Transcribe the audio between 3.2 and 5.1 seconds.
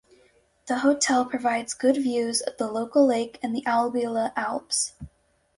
and the Albula Alps.